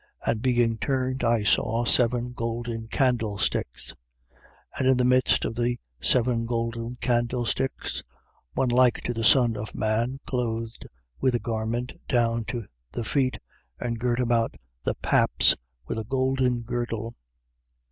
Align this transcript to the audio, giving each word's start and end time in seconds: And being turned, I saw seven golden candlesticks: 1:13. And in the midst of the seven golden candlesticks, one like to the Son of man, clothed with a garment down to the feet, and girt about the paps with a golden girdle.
And 0.25 0.41
being 0.41 0.79
turned, 0.79 1.23
I 1.23 1.43
saw 1.43 1.85
seven 1.85 2.33
golden 2.33 2.87
candlesticks: 2.87 3.93
1:13. 4.79 4.79
And 4.79 4.87
in 4.87 4.97
the 4.97 5.05
midst 5.05 5.45
of 5.45 5.53
the 5.53 5.77
seven 5.99 6.47
golden 6.47 6.95
candlesticks, 6.95 8.01
one 8.55 8.69
like 8.69 9.01
to 9.03 9.13
the 9.13 9.23
Son 9.23 9.55
of 9.55 9.75
man, 9.75 10.19
clothed 10.25 10.87
with 11.19 11.35
a 11.35 11.39
garment 11.39 11.93
down 12.07 12.45
to 12.45 12.65
the 12.91 13.03
feet, 13.03 13.37
and 13.79 13.99
girt 13.99 14.19
about 14.19 14.55
the 14.85 14.95
paps 14.95 15.55
with 15.85 15.99
a 15.99 16.03
golden 16.03 16.61
girdle. 16.63 17.13